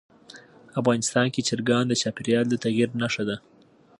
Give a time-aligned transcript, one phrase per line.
[0.79, 3.35] افغانستان کې چرګان د چاپېریال د تغیر نښه ده.